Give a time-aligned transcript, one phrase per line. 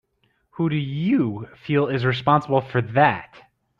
[0.57, 3.35] Who do you feel is responsible for that?